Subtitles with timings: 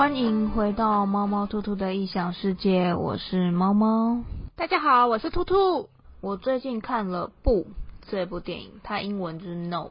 [0.00, 4.22] 欢迎回到猫猫兔兔的异想世界，我是猫猫。
[4.56, 5.90] 大家好，我是兔兔。
[6.22, 7.64] 我最近看了《不》
[8.08, 9.90] 这部电影，它英文就是 Nope。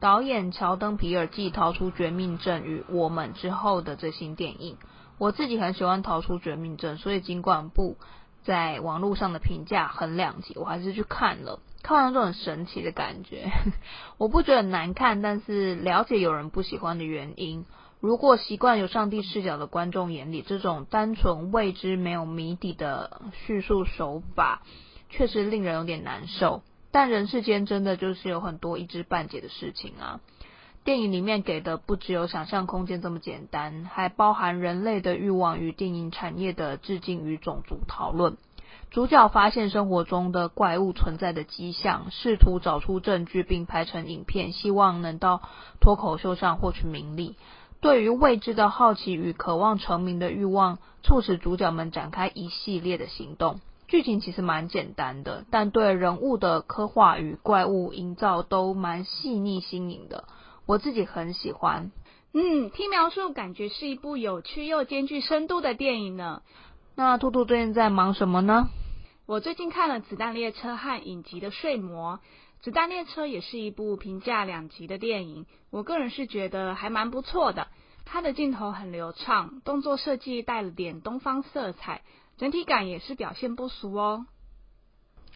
[0.00, 4.76] 导演乔登皮尔继逃出绝命镇与我们之后的最新电影，
[5.18, 7.94] 我自己很喜欢逃出绝命镇，所以尽管《不》
[8.42, 11.60] 在网络上的评价很两极，我还是去看了。
[11.84, 13.52] 看完就很神奇的感觉，
[14.18, 17.64] 我不觉得难看，但是了解有人不喜欢的原因。
[18.02, 24.62] 如果习惯有上帝视角的观众眼里，这种单纯未知、没有谜底的叙述手法，
[25.08, 26.62] 确实令人有点难受。
[26.90, 30.18] 但人世间真的就是有很多一知半解的事情啊！
[30.82, 38.36] 电影里面给的不只有想象空间这么简单，还包含人类的欲望与电影产业的致敬与种族讨论。
[38.90, 45.40] 主角发现生活中的怪物存在的迹象，试图找出证据并拍成影片，希望能到
[45.80, 47.36] 脱口秀上获取名利。
[47.82, 53.60] 对于未知的好奇与渴望成名的欲望，促使主角们展开一系列的行动。
[53.88, 60.24] 剧情其实蛮简单的，但对人物的刻画与怪物营造都蛮细腻新颖的，
[60.64, 61.90] 我自己很喜欢。
[62.32, 66.42] 嗯，听描述感觉是一部有趣又兼具深度的电影呢。
[66.94, 68.68] 那兔兔最近在忙什么呢？
[69.26, 72.14] 我最近看了《子弹列车》和影集的《睡魔》。
[72.62, 77.66] 《子弹列车》也是一部评价两极的电影，我个人是觉得还蛮不错的。
[78.04, 82.02] 它的镜头很流畅，动作设计带了点东方色彩，
[82.36, 84.26] 整体感也是表现不俗哦。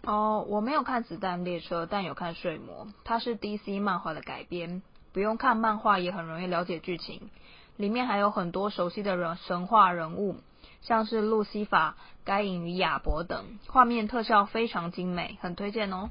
[0.04, 4.82] 哦，我没有看《子弹列车》，但有看《睡魔》，它是 DC 漫画的改编，
[5.12, 7.30] 不用看漫画也很容易了解剧情。
[7.77, 10.36] 里面还有很多熟悉的人神话人物。
[10.82, 16.10] 像是路西法、该隐与亚伯等，画面特效非常精美，很推荐哦。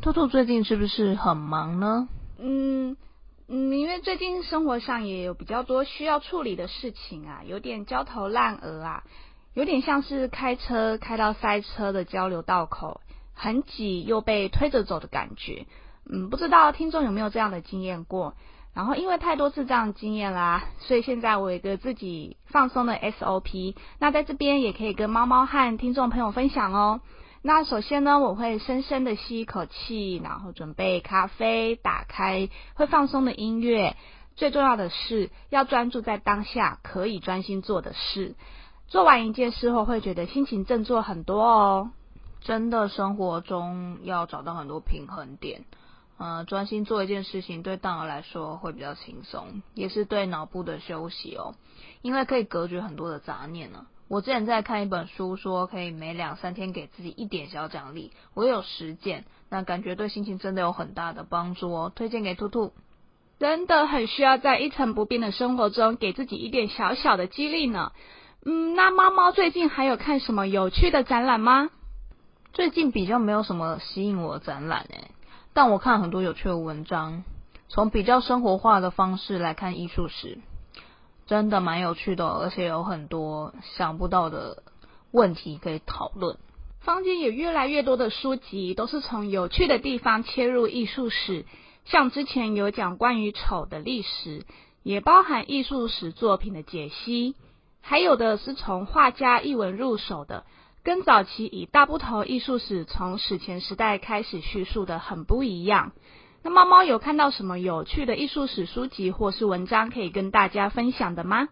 [0.00, 2.08] 兔兔最近是不是很忙呢？
[2.38, 2.96] 嗯
[3.48, 9.04] 嗯，因为最近生活上也有比较多需要处理的事情啊，有点焦头烂额啊，
[9.54, 13.00] 有点像是开车开到塞车的交流道口，
[13.32, 15.66] 很挤又被推着走的感觉。
[16.06, 18.34] 嗯，不知道听众有没有这样的经验过？
[18.74, 27.00] 然后因为太多次这样经验啦，所以现在我有一个自己放松的 SOP，那在这边也可以跟猫猫和听众朋友分享哦。
[27.46, 33.98] 那首先呢，我会深深的吸一口气，然后准备咖啡，打开会放松的音乐。
[34.34, 38.34] 最重要的是要专注在当下，可以专心做的事。
[38.86, 41.90] 做完一件事后，会觉得心情振作很多哦。
[42.40, 45.66] 真的，生活中要找到很多平衡点。
[46.16, 51.56] 呃，专心做一件事情，对大脑来说会比较轻松，也是对脑部的休息哦，
[52.00, 53.84] 因为可以隔绝很多的杂念呢。
[54.08, 62.72] 我之前在看一本书，说可以每两三天给自己一点小奖励，我有实践，那感觉对心情真的有很大的帮助哦，推荐给兔兔。
[63.38, 67.92] 真的很需要在一成不变的生活中给自己一点小小的激励呢。
[68.44, 71.70] 嗯，那猫猫最近还有看什么有趣的展览吗？
[72.52, 75.10] 最近比较没有什么吸引我的展览诶。
[75.52, 77.24] 但我看很多有趣的文章，
[77.68, 80.38] 从比较生活化的方式来看艺术史，
[81.26, 84.62] 真的蛮有趣的，而且有很多想不到的
[85.10, 86.36] 问题可以讨论。
[86.80, 91.46] 坊间也越来越多的书籍都是从有趣的地方切入艺术史，
[91.86, 94.44] 像之前有讲关于丑的历史，
[94.82, 97.36] 也包含艺术史作品的解析，
[97.80, 100.44] 还有的是从画家艺文入手的。
[100.82, 105.92] 跟早期以大部头艺术史从史前时代开始叙述的很不一样。
[106.44, 111.48] 那猫猫有看到什么有趣的艺术史书籍或是文章可以跟大家分享的吗？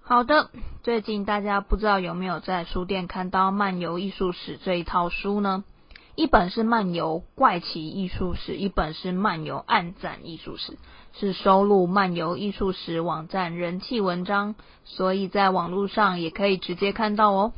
[0.00, 0.50] 好的，
[0.82, 5.62] 最近大家不知道有没有在书店看到《漫游艺术史》这一套书呢？
[6.14, 10.72] 一本是《漫游怪奇艺术史》，一本是《漫游暗战艺术史》，
[11.12, 17.52] 是收录《漫游艺术史》网站人气文章，所以在网络上也可以直接看到哦。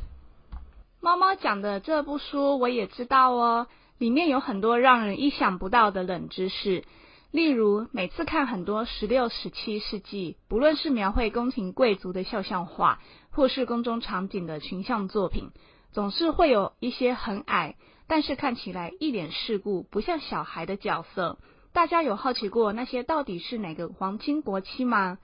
[1.01, 3.69] 猫猫讲的这部书我也知道哦，
[4.03, 6.83] 里面有很多让人意想不到的冷知识。
[7.31, 12.99] 例如，每次看很多十六、十七世纪，不论是描绘宫廷贵族的肖像画，
[13.31, 15.51] 或是宫中场景的群像作品，
[15.93, 17.77] 总是会有一些很矮，
[18.09, 21.39] 但是看起来一脸世故、不像小孩的角色。
[21.73, 25.19] 大家有好奇过那些到底是哪个皇亲国戚吗？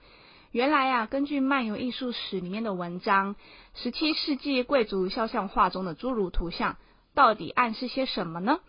[0.53, 3.35] 原来啊，根据漫游艺术史里面的文章，
[3.73, 6.77] 十七世纪贵族肖像画中的侏儒图像
[7.13, 8.59] 到底暗示些什么呢？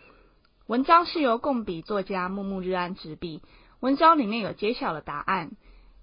[0.66, 3.42] 文章是由共笔作家木木日安执笔，
[3.80, 5.52] 文章里面有揭晓了答案。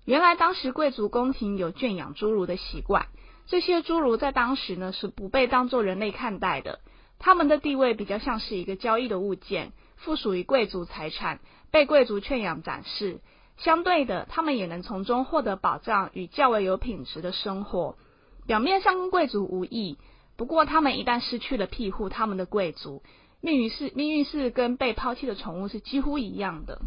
[0.06, 3.08] 原来当时贵族宫廷有圈养侏儒的习惯，
[3.46, 6.80] 这些侏儒在当时呢是不被当作人类看待的，
[7.20, 11.40] 他们的地位比较像是一个交易的物件，附属于贵族财产，
[11.72, 13.20] 被贵族圈养展示。
[13.58, 17.98] 相对的，他们也能从中获得保障与较为有品质的生活。
[18.46, 19.98] 表面上跟贵族无异，
[20.38, 23.02] 不过他们一旦失去了庇护，他们的贵族
[23.42, 26.80] 命运是命运是跟被抛弃的宠物是几乎一样的。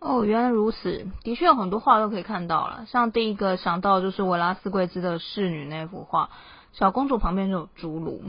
[0.00, 2.84] 哦，原来如此，的确有很多画都可以看到了。
[2.86, 6.28] 像第一个想到就是维拉斯贵兹的侍女那幅画，
[6.72, 8.20] 小公主旁边就有竹炉，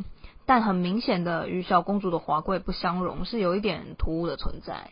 [0.45, 4.89] 但很明显的与小公主的华贵不相容，是有一点突兀的存在。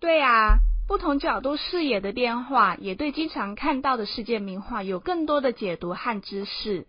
[0.00, 0.58] 对啊，
[0.88, 6.88] 不同角度视野的变化，也对经常看到的世界名画有更多的解读和知识。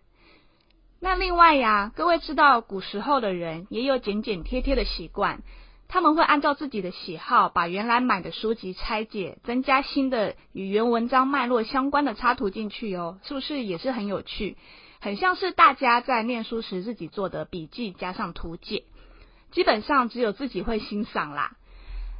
[1.00, 5.42] 那另外呀，各位知道古时候的人也有剪剪贴贴的习惯，
[5.86, 14.56] 他们会按照自己的喜好，把原来买的书籍拆解，增加新的与原文章脉络相关的插图进去哦，是不是也是很有趣？
[15.00, 18.82] 很像是大家在念书时自己做的笔记加上图解，
[19.52, 21.52] 基本上只有自己会欣赏啦。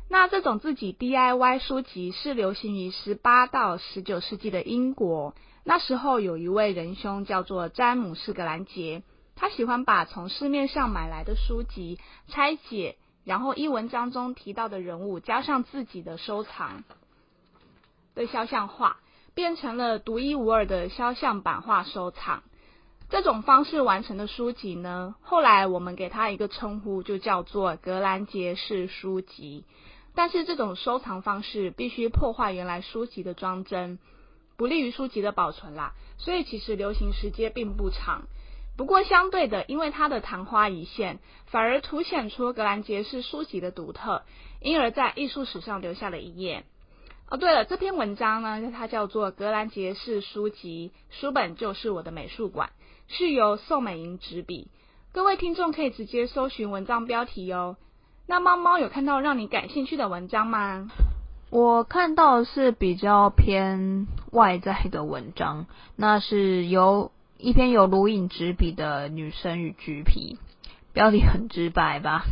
[0.09, 5.35] 那这种自己 DIY 书籍是流行于十八到十九世纪的英国。
[5.69, 9.03] 那时候有一位仁兄叫做詹姆士·格兰杰，
[9.37, 16.85] 他喜欢把从市面上买来的书籍拆解，然后依文章中提到的人物加上自己的收藏
[18.15, 18.97] 的肖像画，
[19.35, 22.43] 变成了独一无二的肖像版画收藏。
[23.11, 29.67] 这种方式完成的书籍呢，后来我们给他一个称呼，就叫做格兰杰式书籍。
[30.15, 33.99] 但是这种收藏方式必须破坏原来书籍的装帧，
[34.59, 35.95] 不利于书籍的保存啦。
[36.19, 38.25] 所以其实流行时间并不长。
[38.77, 44.23] 不过相对的，因为它的昙花一现，反而凸显出格兰杰式书籍的独特，
[44.61, 46.65] 因而在艺术史上留下了一页。
[47.29, 52.71] 哦，对了，这篇文章呢，它叫做《格兰杰式书籍》，书本就是我的美术馆，
[53.07, 54.69] 是由宋美龄执笔。
[55.13, 57.77] 各位听众可以直接搜寻文章标题哦。
[58.27, 60.89] 那猫猫有看到让你感兴趣的文章吗？
[61.51, 65.65] 我看到是比较偏外在的文章，
[65.97, 70.37] 那是由一篇由如影执笔的《女神与橘皮》，
[70.93, 72.25] 标题很直白吧？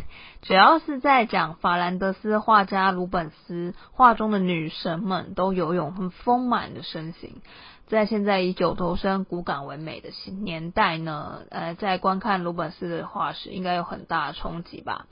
[0.43, 7.41] 主要是在讲法兰德斯画家鲁本斯画中的女神们都有有很丰满的身形，
[7.87, 10.09] 在现在以九头身骨感为美的
[10.41, 15.07] 年代呢，呃，在观看鲁本斯的画时，应该有很大的冲击吧。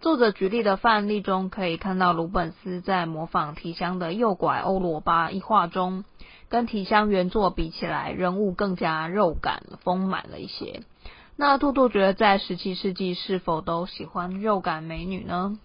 [0.00, 6.04] 作者举例的范例中，可以看到鲁本斯在模仿提香的诱拐欧罗巴一画中，
[6.48, 10.82] 跟提香原作比起来，人物更加肉感丰满了一些。
[11.36, 15.58] 那兔兔觉得，在十七世纪是否都喜欢肉感美女呢？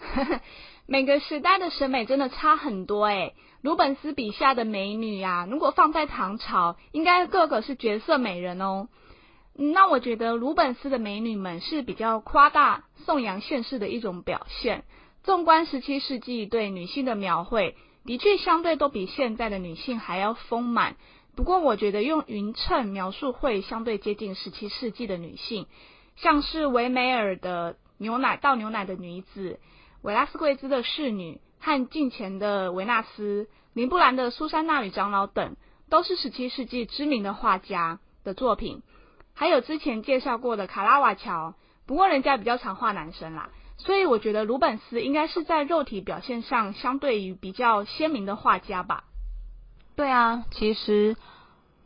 [0.86, 3.34] 每个时代的审美真的差很多诶。
[3.62, 8.88] 鲁本斯笔下的美女呀、如果放在唐朝，应该个个是绝色美人哦。
[9.56, 14.84] 那我觉得鲁本斯的美女们是比较夸大颂扬现世的一种表现。
[15.22, 20.96] 纵观十七世纪对女性的描绘，的确相对都比现在的女性还要丰满。
[21.36, 25.66] 不过我觉得用匀称描述会相对接近十七世纪的女性，
[26.16, 29.60] 像是维梅尔的牛奶倒牛奶的女子、
[30.02, 35.56] 维拉斯贵兹的侍女和镜前的维纳斯、林布兰的苏珊娜与长老等，
[35.88, 38.82] 都是十七世纪知名的画家的作品。
[39.34, 41.54] 还有之前介绍过的卡拉瓦乔，
[41.86, 49.04] 不过人家比较常画男生啦，所以我觉得鲁本斯应该是在肉体表现上相对于比较鲜明的画家吧。
[49.96, 51.16] 对啊，其实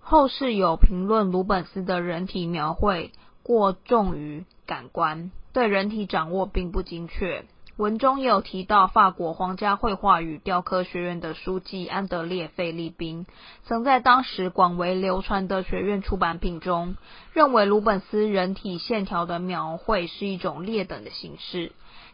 [0.01, 3.13] 后世有评论鲁本斯的人体描绘
[3.43, 7.45] 过重于感官，对人体掌握并不精确。
[7.79, 13.25] 文中有提到，法国皇家绘画与雕刻学院的书记安德烈·费利宾，
[13.63, 16.97] 曾在当时广为流传的学院出版品中，
[17.33, 21.71] 认为鲁本斯人体线条的描绘是一种劣等的形式。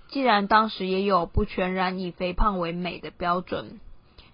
[0.09, 3.81] 既然当时也有不全然以肥胖为美的标准，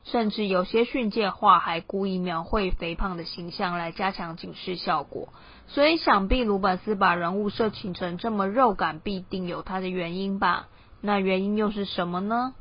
[0.03, 5.29] 甚至有些训诫画还故意描绘肥胖的形象来加强警示效果，
[5.69, 10.67] 所以想必鲁本斯把人物设成这么肉感，必定有他的原因吧。
[11.01, 12.55] 那原因又是什么呢？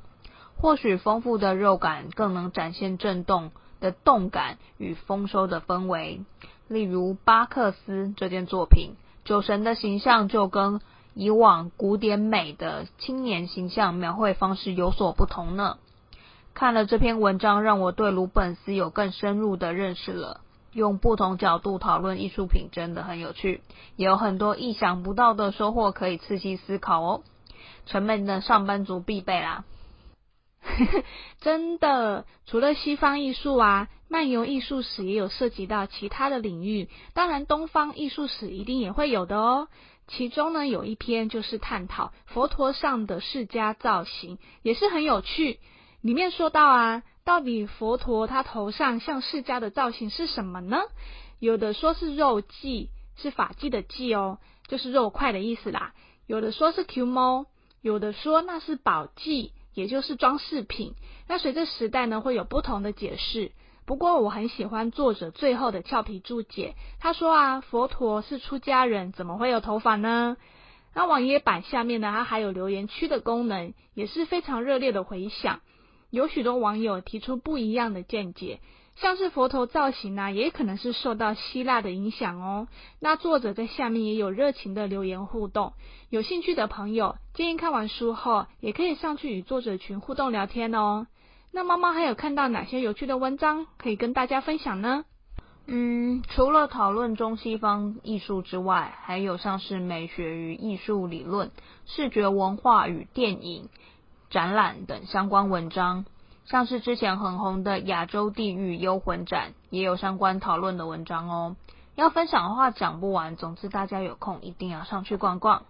[0.58, 6.22] 或许丰富的肉感更能展现震动的动感与丰收的氛围。
[6.67, 8.91] 例如巴克斯这件作品，
[9.25, 10.81] 酒神的形象就跟
[11.13, 15.77] 以往古典美的青年形象描绘方式有所不同呢。
[16.53, 20.41] 看了这篇文章，让我对鲁本斯有更深入的认识了。
[20.74, 23.62] 用不同角度讨论艺术品真的很有趣，
[23.96, 27.22] 也有很多意想不到的收获可以刺激思考哦。
[27.86, 29.66] 沉闷的上班族必备啦！
[31.39, 36.89] 真的，除了西方艺术啊，漫游艺术史也有涉及到其他的领域。
[37.13, 39.70] 当然，东方艺术史一定也会有的哦。
[40.08, 45.60] 其中呢，有一篇就是探讨佛陀上的释迦造型，也是很有趣。
[46.01, 50.82] 里面说到啊，到底佛陀他头上像释迦的造型是什么呢？
[51.39, 55.94] 有的说是肉髻，是发髻的髻哦，就是肉块的意思啦。
[56.29, 57.48] 有的说是 Q 猫，
[57.81, 60.93] 有的说那是宝髻，也就是装饰品。
[61.27, 63.51] 那随着时代呢，会有不同的解释。
[63.88, 70.38] 不过我很喜欢作者最后的俏皮注解，他说啊，佛陀是出家人，怎么会有头发呢？
[70.93, 75.62] 那网页版下面呢，它还有留言区的功能，也是非常热烈的回响。
[76.12, 78.59] 有许多网友提出不一样的见解，
[79.01, 82.68] 像是佛头造型呢、也可能是受到希腊的影响哦。
[83.00, 85.74] 那作者在下面也有热情的留言互动，
[86.10, 91.08] 有兴趣的朋友建议看完书后，也可以上去与作者群互动聊天哦。
[91.51, 95.06] 那妈妈还有看到哪些有趣的文章可以跟大家分享呢？
[95.65, 101.51] 嗯，除了讨论中西方艺术之外，还有像是美学与艺术理论、
[101.86, 103.70] 视觉文化与电影。
[104.29, 106.06] 展览等相关文章，
[106.50, 111.56] 像是之前很红的《亚洲地狱幽魂展》，也有相关讨论的文章哦。
[111.96, 115.63] 要分享的话讲不完，总之大家有空一定要上去逛逛。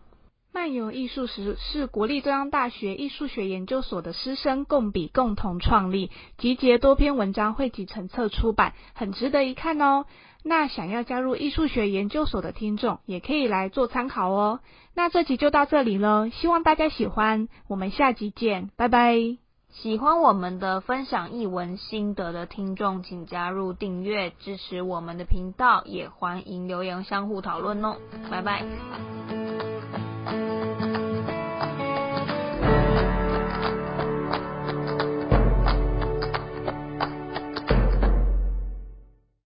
[0.53, 10.05] 漫游艺术史是国立中央大学艺术学研究所的师生共笔共同创立，集结多篇文章汇集成册出版，很值得一看哦。
[10.43, 14.61] 那想要加入艺术学研究所的听众，也可以来做参考哦。
[14.95, 19.48] 那这集就到这里了，希望大家喜欢，我们下集见，拜拜。
[19.71, 27.95] 喜欢我们的分享译文心得的听众，请加入订阅支持我们的频道，也欢迎留言相互讨论哦，
[28.29, 28.65] 拜拜。